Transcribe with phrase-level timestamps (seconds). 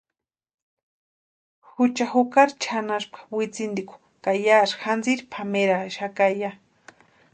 [1.69, 6.51] Jucha jukari chʼanaspka witsintikwa ka yásï jantsiri pʼameraaxaka ya.